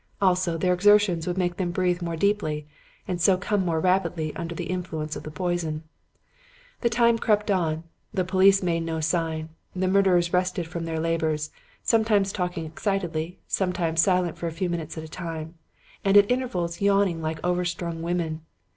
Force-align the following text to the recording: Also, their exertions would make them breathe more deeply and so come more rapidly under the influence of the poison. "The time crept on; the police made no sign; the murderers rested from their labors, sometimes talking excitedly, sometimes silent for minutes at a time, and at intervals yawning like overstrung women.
Also, 0.19 0.57
their 0.57 0.73
exertions 0.73 1.27
would 1.27 1.37
make 1.37 1.57
them 1.57 1.69
breathe 1.69 2.01
more 2.01 2.15
deeply 2.15 2.67
and 3.07 3.21
so 3.21 3.37
come 3.37 3.63
more 3.63 3.79
rapidly 3.79 4.35
under 4.35 4.55
the 4.55 4.63
influence 4.65 5.15
of 5.15 5.21
the 5.21 5.29
poison. 5.29 5.83
"The 6.79 6.89
time 6.89 7.19
crept 7.19 7.51
on; 7.51 7.83
the 8.11 8.23
police 8.25 8.63
made 8.63 8.79
no 8.81 8.99
sign; 8.99 9.49
the 9.75 9.87
murderers 9.87 10.33
rested 10.33 10.65
from 10.67 10.85
their 10.85 10.99
labors, 10.99 11.51
sometimes 11.83 12.33
talking 12.33 12.65
excitedly, 12.65 13.41
sometimes 13.45 14.01
silent 14.01 14.39
for 14.39 14.49
minutes 14.59 14.97
at 14.97 15.03
a 15.03 15.07
time, 15.07 15.53
and 16.03 16.17
at 16.17 16.31
intervals 16.31 16.81
yawning 16.81 17.21
like 17.21 17.37
overstrung 17.45 18.01
women. 18.01 18.41